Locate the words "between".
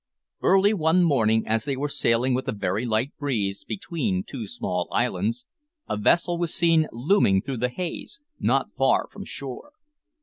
3.63-4.23